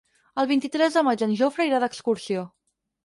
[0.43, 2.47] El vint-i-tres de maig en Jofre irà d'excursió.